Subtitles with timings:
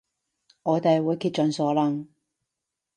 [0.63, 2.07] 我哋會竭盡所能